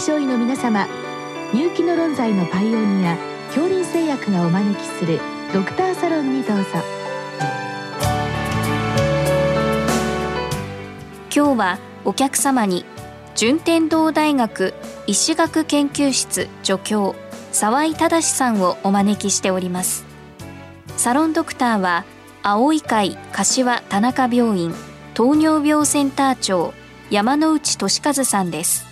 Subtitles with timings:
[0.00, 0.88] 症医の皆様
[1.52, 3.18] 入気の論剤のパイオニア
[3.48, 5.20] 恐林製薬がお招きする
[5.52, 6.64] ドクターサロンにどうぞ。
[11.34, 12.86] 今日はお客様に
[13.34, 14.72] 順天堂大学
[15.06, 17.14] 医師学研究室助教
[17.52, 20.06] 沢井忠さんをお招きしております。
[20.96, 22.04] サロンドクターは
[22.42, 24.74] 青い会柏田中病院
[25.12, 26.72] 糖尿病センター長
[27.10, 28.89] 山内俊和さんです。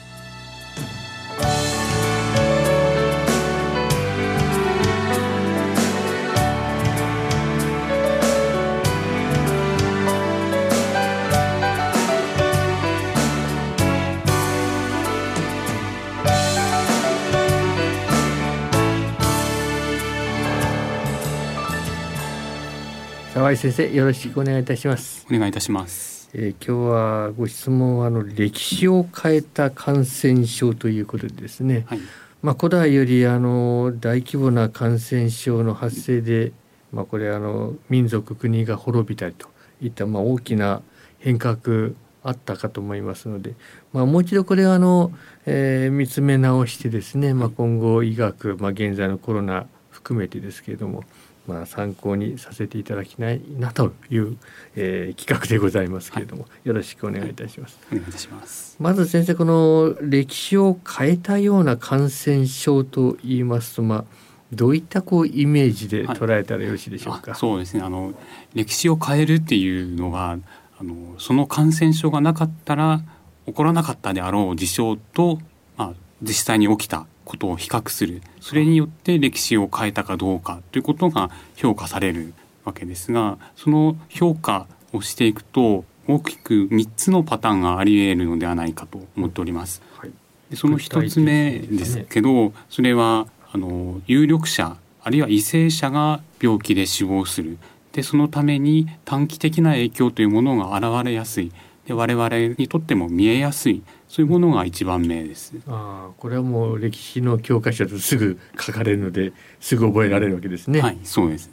[23.38, 25.24] 沢井先生よろしくお願いいたします。
[25.30, 32.00] お願いいたします、えー今日はご質問はあの歴史を変えた感染症ということでですね、はい。
[32.42, 36.50] まあ、古代よりあの大規模な感染症の発生で、
[36.92, 39.46] まあ、これあの民族国が滅びたりと
[39.80, 40.82] いったまあ大きな
[41.20, 41.90] 変革
[42.24, 43.54] あったかと思いますので、
[43.92, 45.12] まあ、もう一度これあの、
[45.46, 51.04] えー見つめ直してですね、まあ、今後医学、まあ、現在のコロナ含めてですけれども、
[51.48, 54.36] まあ、参考にさせていただきたいなという、
[54.76, 57.78] えー企画でございますけれども、よろしくお願いいたします。
[57.90, 58.76] お願いいたします。
[58.78, 64.04] まず先生この歴史を変えたような感染症と言いますと、まあ、
[64.52, 67.32] どういったこうイメージで捉えたらよろしいでしょうか？
[67.32, 67.82] あそうですね。
[67.82, 68.14] あの
[68.54, 70.38] 歴史を変えるっていうのが
[70.78, 73.00] あのその感染症がなかったら
[73.46, 75.40] 起こらなかったであろう事象と、
[75.76, 82.32] まあ、実際に起きたことを比較するそれによって歴史を変えたかどうかということが評価される
[82.64, 89.82] わけですがその評価をしていくと大きく3つのパターンがあり得るのではないかと思っております。
[89.98, 90.10] はい。
[90.48, 97.58] でその一つ目ですけど、それはあの有力者あるいは為政者が病気で死亡する。
[97.92, 101.52] でそのために短期的な影響というものが現れやすい。
[101.86, 105.54] で我々にとっても見えやすいそういうものが一番目です。
[105.66, 110.80] ああこれはもう歴史の教科書だとすぐ書かれるのですぐ覚えられるわけですね。
[110.80, 111.50] はい、そうです。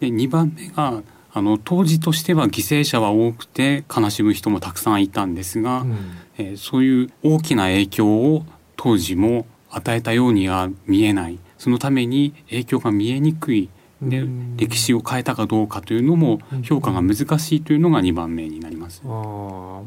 [0.00, 1.02] で2番目が
[1.34, 5.96] あの当時としては犠牲者は多くて悲しむ人もたくさんいたんですが、うん
[6.38, 8.44] えーそういう大きな影響を
[8.76, 13.70] 当時も与えたようには見えないそのために影響が見えにくい
[14.02, 19.02] でうん歴史を変えたかどうかというのもうん評価が難しいというのが2番目になります。
[19.06, 19.12] ああ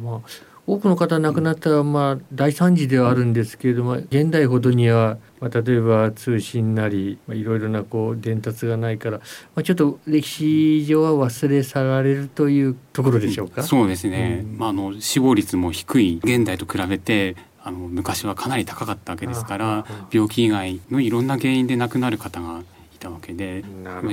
[0.03, 0.22] まあ
[0.68, 9.24] 多くの方亡くなった、まあ、大惨事ではあるんですけれども現代ほどには、まあ、例えば通信なり、まあ、いろいろなこう伝達がないから、ま
[9.58, 13.62] あ、ちょっと歴史上は忘れ去られるというところでしょうか？
[13.62, 22.64] そうですね、うんまあ、あの死亡率も低い現代と比べてあの昔はかなり高かったわけですから病気以外のいろんな原因で亡くなる方が
[22.96, 23.64] いたわけで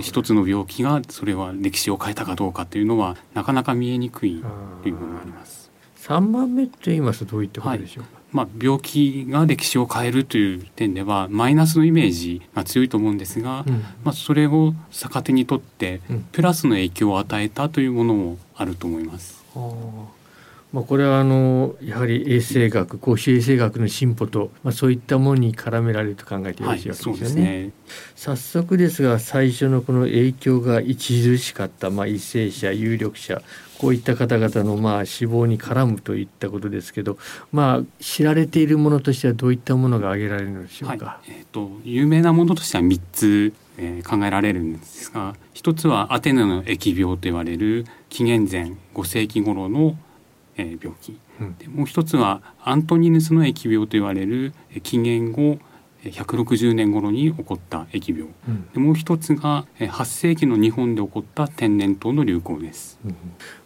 [0.02, 4.42] 一つの病気がそれは歴史を変えたかどうかというのはなかなか見えにくい
[4.82, 5.61] というのがあります。
[6.02, 8.10] 3番目と言いますとどういったことでしょうか？
[8.32, 13.74] まあ、病気が歴史を変えるという点ではマイナスのイメージが強いと思うんですが、うん
[14.04, 19.44] まあ、それを逆手にとってうんプラスの影響を与えたというものもあると思います。
[20.72, 27.34] まあ、これはあのやはり衛生学公衆衛生学の進歩と、まあ、そういったものに絡められると考えてよはいろしいわ、けそうでよね。
[27.34, 27.72] で
[28.16, 28.34] すすね。
[28.36, 33.42] 早速ですが最初のこの影響が著しかった、まあ、為政者有力者
[33.82, 37.18] こういった方々のまあ死亡に絡むといったことですけど、
[37.50, 40.96] まあ、知られているものとしてはどういったものが挙げられるのでしょはい。
[40.98, 41.20] うか。
[41.28, 49.98] えー、と有名なものとしては3つ、えー考えられるんですが一つはアテネの疫病と言われる紀元前5世紀頃の、
[50.56, 51.18] えー病気。
[51.40, 51.56] うん。
[51.58, 55.58] でもう一つはアントニヌスの疫病と言われるえー紀元後
[56.04, 58.32] えー160年頃に起こった疫病。
[58.48, 58.68] うん。
[58.72, 63.00] でもう一つがえー8世紀の日本で起こった天然痘の流行です。
[63.04, 63.16] うん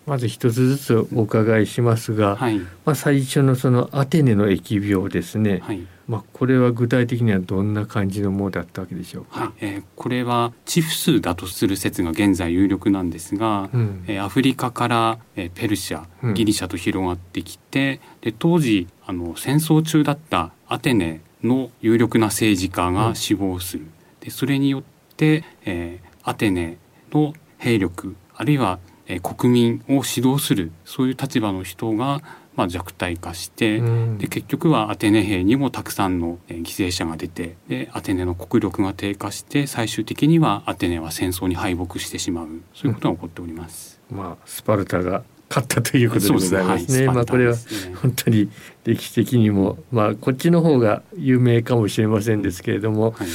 [0.07, 5.87] まず一つずつお伺いしますが、はい、まあ、最初のそのアテネの疫病ですね、はい。
[6.07, 9.41] まあ、これは具体的にはどんな感じのものだったわけでしょうか？
[9.41, 9.53] はい。
[9.61, 14.05] えーこれはチフスだとする説が現在有力なんですが、うん。
[14.07, 16.35] えーアフリカから、えーペルシャうん。
[16.35, 23.87] ギリシャと広がってきて、で当時あの戦争中だったアテネの有力な政治家が死亡する、
[24.21, 24.83] でそれによっ
[25.17, 26.79] て、えーアテネ
[27.13, 32.23] の兵力あるいは、えー国民を指導するそういう立場の人が、
[32.55, 34.19] まあ、弱体化して、うん。
[34.19, 42.49] で結局はアテネ兵にもたくさんのえー犠牲者が出てでアテネの国力が低下して最終的にはアテネは戦争に敗北してしまう。
[42.75, 44.01] そういうことが起こっております。
[44.11, 46.87] まあ、スパルタが勝ったということでございますね。
[46.89, 47.07] すね。
[47.07, 47.55] はい、まあこれは
[48.03, 48.51] 本当に
[48.85, 53.29] 歴史的にもまあこっちの方が有名かもしれませんですけれども、はい、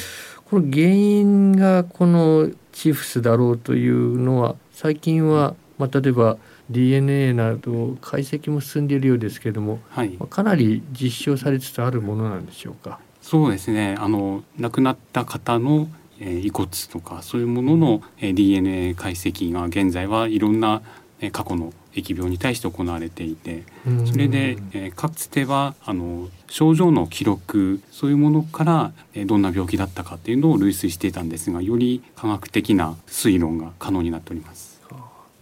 [0.50, 6.38] この原因がこのチフスだろうというのは最近はまあ例えば
[6.69, 13.00] DNA など解析も進んでいるようですけれども、はい、かなり実証されつつあるものなんでしょうか？
[13.22, 13.95] そうですね。
[14.00, 15.88] あの亡くなった方の
[16.19, 20.83] 遺骨とかそういうものの DNA 解析が現在はいろんな
[21.31, 23.63] 過去の疫病に対して行われていて
[24.06, 28.94] それで、えかつてはあの症状の記録そういうものから
[29.25, 34.81] どんな病気だったかっていうのを類推していたんですがより科学的な推論が可能になっております。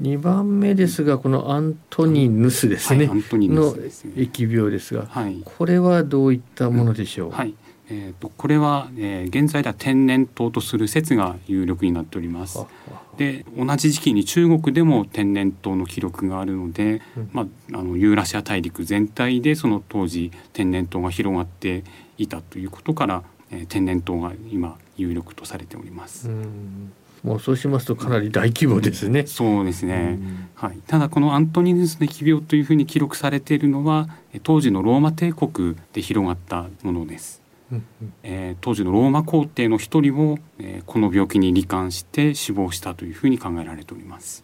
[0.02, 7.54] 2番目ですがこのアントニヌスですね、はい、の疫病ですが、はい、これはどういったものでしょう、はい。
[7.92, 12.60] えーと、これは、えー、現在では天然痘とする説が有力になっております。
[13.18, 21.84] で同じ時期に中国でも天然痘の記録があるので、うん、まあ、あのユーラシア大陸全体でその当時天然痘が広がって
[22.18, 26.30] いたということから、えー、天然痘が今有力とされております。
[26.30, 26.94] うん
[27.24, 29.26] もうそうしますとかなり大規模ですね。
[29.28, 30.20] そうですね。
[30.56, 30.80] はい。
[30.88, 34.10] ただこのアントニヌスの疫病というふうに記録されているのは
[34.44, 37.42] 当時のローマ帝国で広がったものです。
[38.24, 44.44] えー、当時のローマ皇帝の一人を、えー、この病気に罹患して死亡したというふうに考えられております。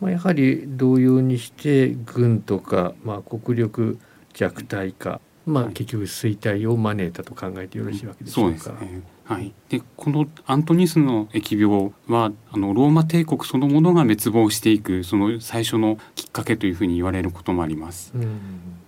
[0.00, 3.98] まあ、やはり同様にして軍とか、まあ、国力
[4.34, 8.58] 弱体化、まあ、結局衰退を招いたと考えてよろしいわけでしょうか。
[8.58, 18.12] そうですねはい、でこのアントニスの疫病はあのローマ帝国そのものが滅亡していくその最初のきっかけというふうに言われることもあります。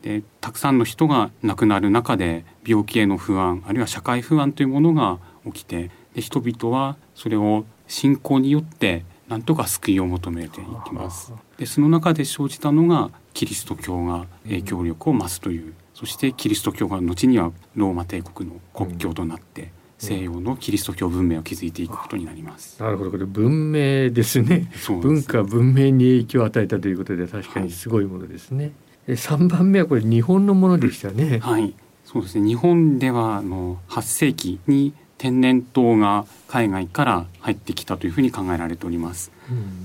[0.02, 11.32] でたくさんの人が亡くなる中で病気への不安あるいは社会不安というものが起きてで人々はそれを信仰によってなんとか救いを求めていきます。
[11.58, 22.80] でその中で生じたのがキリスト教が影響力を増すという、そしてキリスト教が後にはローマ帝国の国教となって、西洋のキリスト教文明を築いていくことになります。
[22.80, 24.70] なるほどこれ文明ですね。
[24.74, 28.72] す文化文明に影響を与えたということで確かにすごいものですね。
[29.06, 31.40] はい、3番目はこれ日本のものでしたね。
[31.40, 31.74] はい、
[32.04, 32.46] そうですね。
[32.48, 39.32] 日本ではあの8世紀に天然痘が海外から入ってきたというふうに考えられております。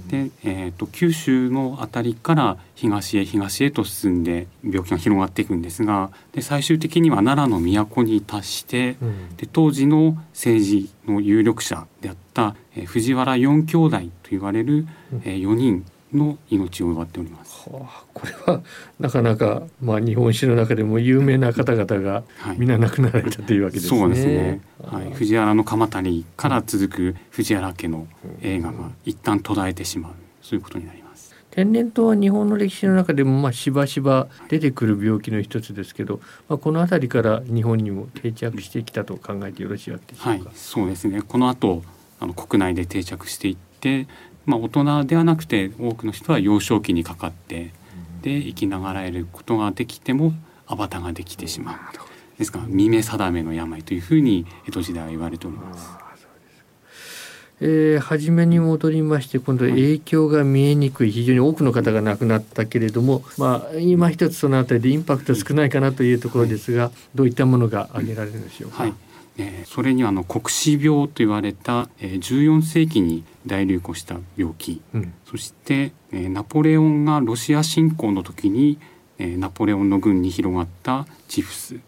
[0.07, 17.69] で、えーと、九州の辺りから東へ東へと進んで病気が広がっていくんですがで最終的には奈良の都に達して、うん、で当時の政治の有力者であった、えー、藤原四兄弟と言われる、うん、えー、4人の命を奪っております。
[17.69, 18.61] はあ、これは
[18.99, 22.23] なかなかまあ日本史の中でも有名な方々が
[22.57, 23.99] みんな亡くなられたというわけですね。
[23.99, 24.61] そうですね。
[24.83, 28.07] はい、藤原の鎌谷から続く藤原家の
[28.41, 30.11] 映画が一旦途絶えてしまう
[30.41, 31.33] そういうことになります。
[31.51, 36.19] 天然痘は日本の歴史の中でもまあしばしば出てくる病気の一つですけど、
[36.49, 40.29] まあこの辺りから日本にも定着してきたと考えてよろしいわけでしょうか？
[40.29, 41.21] はい、そうですね。
[41.21, 41.83] この後
[42.19, 44.07] あの国内で定着していって、
[44.45, 47.71] まあ、大人ではなくて多くの人は幼少期にかかって
[48.21, 50.33] で生きながらえることができても
[50.67, 51.75] アバタができてしまう。
[52.39, 55.89] ですから見目定めの病というふうに江戸時代は言われております。
[57.61, 68.83] えー、初めに戻りまして今度影響が見えにくい非常に多くの方が亡くなったけれども、まあ、今一つその辺りでインパクト少ないかなというところですが、どういったものが挙げられるでしょうか？
[68.83, 68.93] はい
[69.37, 78.77] えー、それにはあの黒死病と言われた、えー、14世紀に大流行した病気、うん、そして、えー、ナポレオンがロシア侵攻の時に、
[79.17, 81.79] えー、ナポレオンの軍に広がったチフス。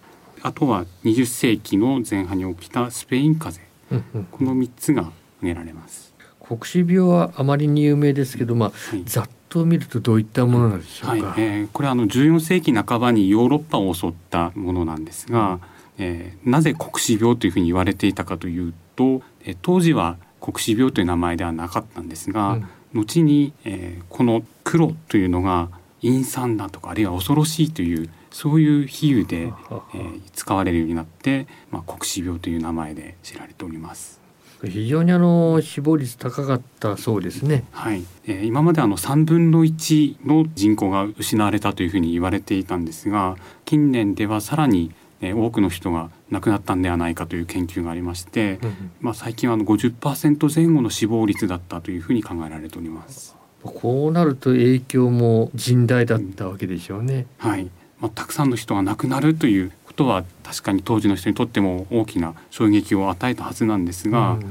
[0.41, 6.13] あとは20世紀の前半に起きたスペイン風邪、うんうん、この3つが挙げられます。
[6.39, 11.27] 黒死病はあまりに有名ですけど、まあ、はい、ざっと見るとどういったものなんでしょうか？
[11.27, 15.61] はい、えー、これはあの14世紀半ばにヨーロッパを襲ったものなんですが、うん
[15.97, 25.69] えー、なぜ黒死病というふうに言われていたかというと、えー、当時は黒死病という名前ではなかったんですが、うん、後に、えー、この黒というのが
[26.01, 34.25] 陰惨だとかあるいは恐ろしいというそういう比喩で、えー、使われるようになって、まあ、黒死病という名前で知られております。
[34.63, 37.65] 非常にあの死亡率高かったそうですね。
[37.71, 44.91] はい、えー、今まであの3分の1の人口が失われたというふうに言われていたんですが、近年ではさらに
[45.25, 53.35] えー、多くの人が亡くなったんではないかという研究がありまして、うん、まあ、最近はあの50%前後の死亡率だったというふうに考えられております。
[53.63, 57.25] こうなると影響も甚大だったわけでしょうね。
[57.43, 64.45] うん、はい、まあ、たくさんの人が亡くなるということは確かに当時の人にとっても大きな衝撃を与えたはずなんですが、うん、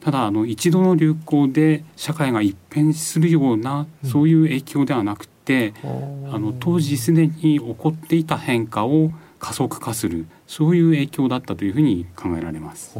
[0.00, 12.96] ただあの一度の流行で社会が一変するようなそういう影響ではなくて、うん、あの当時すでに起こっていた変化を加速化するそういう影響だったというふうに考えられます。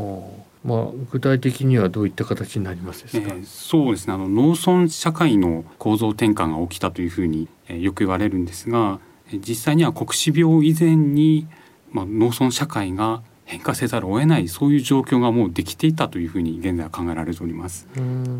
[0.64, 4.12] まあ、具体的にはどういった形になりますえー、そうですね。
[4.12, 9.00] あの農村社会の構造転換が起きたというふうに、えー、よく言われるんですが
[9.32, 11.46] 実際には黒死病以前に、
[11.92, 17.88] まあ、農村社会が変化せざるを得ないそういう状況がもうできていたというふうに現在は考えられております。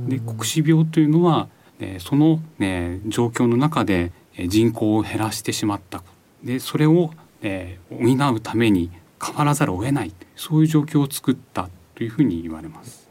[0.08, 4.12] で黒死病というのは、えー、その、ね、状況の中で
[4.46, 6.02] 人口を減らしてしまった。
[6.44, 7.10] でそれを、
[7.42, 8.90] えー、補うために
[9.22, 10.12] 変わらざるを得ない。
[10.36, 13.08] そういう状況を作ったというふうに言われます。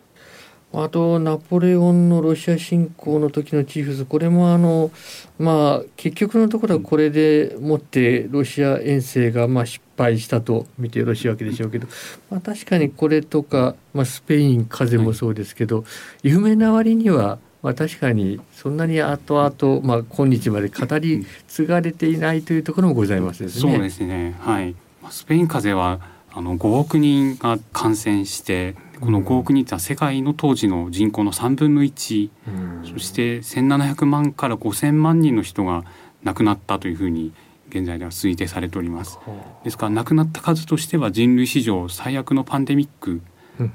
[0.72, 4.06] あとナポレオンのロシア侵攻の時のチーフズ。
[4.06, 4.92] これもあの
[5.40, 11.88] まあ結局のところはこれでもってロシア遠征がまあ失敗したと見てよろしいわけでしょうけど、
[12.30, 15.86] まあ、確かにこれとか、まあ、スペイン風邪もそうですけど、
[16.22, 24.36] 有名な割にはまあ、確かにそんなに後々、まあ、今日まで語り継がれていないというところもございます、ね、そうですね。
[24.40, 24.76] はい。
[25.10, 26.00] スペイン風邪は
[26.32, 35.84] あの5億人が感染してこの5億人は世界の当時の人口の3分の1、うん、そして1700万から5000万人の人が
[36.24, 37.34] 亡くなったというふうに
[37.70, 39.20] 現在では推定されております。
[39.64, 43.22] ですから亡くなった数としては人類史上最悪のパンデミック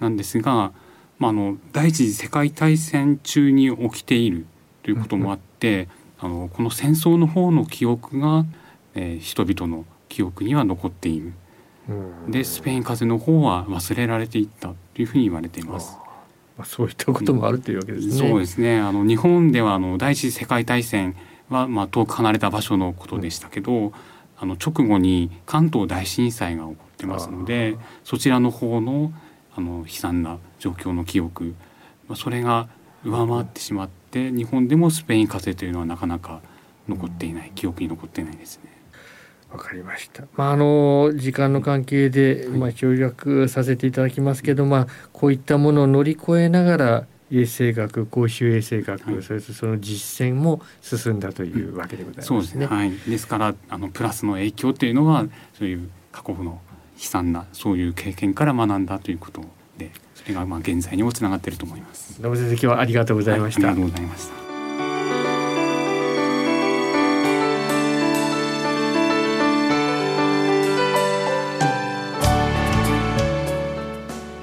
[0.01, 0.73] なんですが、うん、
[1.19, 4.47] まあ、あの第一次世界大戦中に起きている
[4.83, 5.89] ということもあって、
[6.23, 8.45] うん、あのこの戦争の方の記憶が、
[8.95, 11.33] えー、人々の記憶には残っている。
[12.29, 15.99] でスペイン風邪の方は忘れられていったというふうに言われています。
[16.57, 18.13] まあ、そういったこともあるというわけですね。
[18.15, 18.79] そうですね。
[18.81, 21.15] あの日本ではあの第一次世界大戦
[21.51, 23.93] はまあ遠く離れた場所のことでしたけど、うん、
[24.39, 29.13] あの直後に関東大震災が起こってますので、そちらの方の
[29.57, 31.55] あの悲惨な状況の記憶、
[32.09, 32.69] まあ、それが
[33.05, 36.41] 上回ってしまって、日本でもスペイン風邪というのはなかなか
[36.89, 38.75] 残っていない、記憶に残っていないですね。
[39.51, 40.25] わかりました。
[40.37, 52.27] まああの時間の関係でまあ省略させていただきますけど、まあこういったものを乗り越えながら衛生学、公衆衛生学、はい、それとその実践も進んだというわけでございますね。
[52.27, 52.67] そうですね。
[52.67, 52.91] はい。
[52.91, 56.61] ですからあのプラスの影響というのはそういう過去の
[56.97, 59.43] 悲惨なそういう経験から学んだということ
[59.77, 62.21] で、それがまあ現在にもつながっていると思います。
[62.23, 63.67] どうも先生今日はありがとうございました。
[63.67, 64.45] はい、ありがとうございました。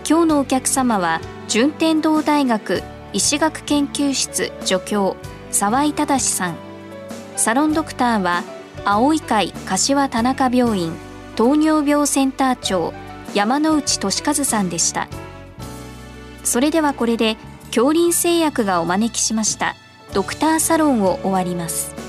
[0.08, 5.16] 今日のお客様は順天堂大学医師学研究室助教
[5.52, 6.56] 沢井忠さん
[7.38, 8.44] サロンドクターは
[8.84, 11.11] 青い会柏田中病院
[11.42, 12.94] 糖尿病センター長
[13.34, 15.08] 山内俊和さんでした。
[16.44, 17.36] それではこれで
[17.70, 19.76] 恐林製薬がお招きしました
[20.14, 22.01] ドクターサロンを終わります。